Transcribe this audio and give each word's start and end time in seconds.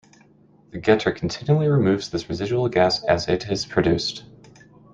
The 0.71 0.79
getter 0.79 1.11
continually 1.11 1.67
removes 1.67 2.09
this 2.09 2.27
residual 2.27 2.67
gas 2.69 3.03
as 3.03 3.27
it 3.27 3.51
is 3.51 3.67
produced. 3.67 4.23